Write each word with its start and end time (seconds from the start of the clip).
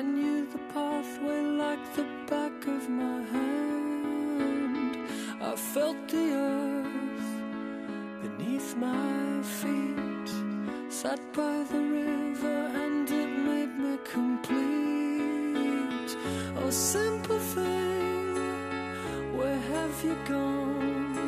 I 0.00 0.02
knew 0.02 0.46
the 0.46 0.58
pathway 0.72 1.42
like 1.64 1.84
the 1.94 2.06
back 2.26 2.66
of 2.66 2.88
my 2.88 3.20
hand. 3.34 4.96
I 5.42 5.54
felt 5.54 6.08
the 6.08 6.26
earth 6.48 7.30
beneath 8.22 8.74
my 8.78 9.42
feet. 9.42 10.30
Sat 10.88 11.20
by 11.34 11.64
the 11.70 11.80
river 11.98 12.58
and 12.82 13.10
it 13.10 13.30
made 13.48 13.76
me 13.78 13.98
complete. 14.10 14.56
Oh, 16.56 16.70
simple 16.70 17.38
thing, 17.38 18.36
where 19.36 19.60
have 19.74 20.02
you 20.02 20.16
gone? 20.26 21.18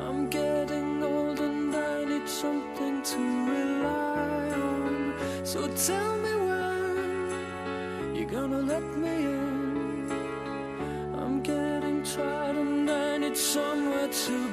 I'm 0.00 0.28
getting 0.28 1.00
old 1.00 1.38
and 1.38 1.76
I 1.76 2.04
need 2.06 2.28
something 2.28 3.02
to 3.02 3.20
rely 3.52 4.50
on. 4.50 5.14
So 5.44 5.68
tell 5.86 6.16
me 6.16 6.27
gonna 8.40 8.60
let 8.60 8.84
me 8.96 9.16
in. 9.24 10.12
I'm 11.18 11.40
getting 11.40 12.02
tired 12.04 12.56
and 12.56 12.88
I 12.88 13.18
need 13.18 13.36
somewhere 13.36 14.08
to 14.08 14.47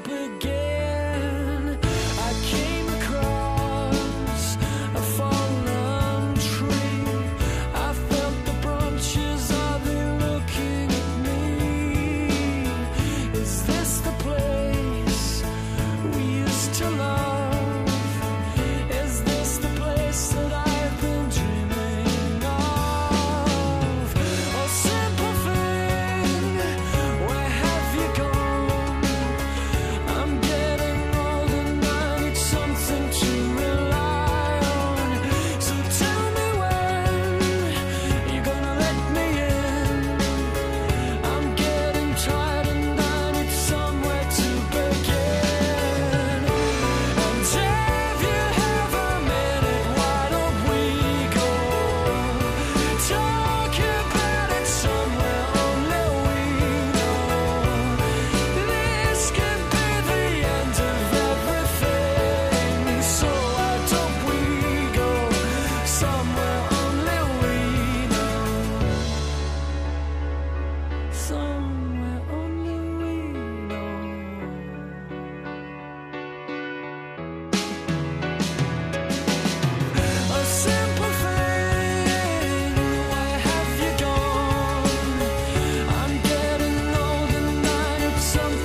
something 88.35 88.64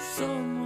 so 0.00 0.59